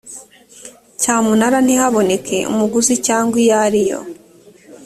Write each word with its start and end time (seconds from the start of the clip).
cyamunara 1.01 1.57
ntihaboneke 1.65 2.37
umuguzi 2.51 2.93
cyangwa 3.07 3.35
iyo 3.43 3.55
ari 3.65 3.83